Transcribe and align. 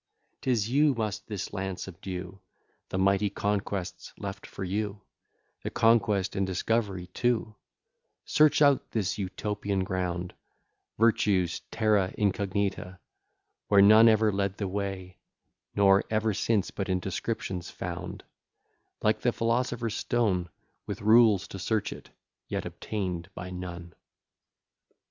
'Tis 0.41 0.67
you 0.67 0.95
who 0.95 0.99
must 0.99 1.27
this 1.27 1.53
land 1.53 1.79
subdue, 1.79 2.41
The 2.89 2.97
mighty 2.97 3.29
conquest's 3.29 4.13
left 4.17 4.47
for 4.47 4.63
you, 4.63 5.03
The 5.61 5.69
conquest 5.69 6.35
and 6.35 6.43
discovery 6.47 7.05
too: 7.05 7.53
Search 8.25 8.63
out 8.63 8.89
this 8.93 9.19
Utopian 9.19 9.83
ground, 9.83 10.33
Virtue's 10.97 11.59
Terra 11.69 12.15
Incognita, 12.17 12.97
Where 13.67 13.83
none 13.83 14.07
ever 14.07 14.31
led 14.31 14.57
the 14.57 14.67
way, 14.67 15.19
Nor 15.75 16.03
ever 16.09 16.33
since 16.33 16.71
but 16.71 16.89
in 16.89 16.99
descriptions 16.99 17.69
found; 17.69 18.23
Like 19.03 19.19
the 19.21 19.31
philosopher's 19.31 19.93
stone, 19.95 20.49
With 20.87 21.01
rules 21.03 21.47
to 21.49 21.59
search 21.59 21.93
it, 21.93 22.09
yet 22.47 22.65
obtain'd 22.65 23.29
by 23.35 23.51
none. 23.51 23.93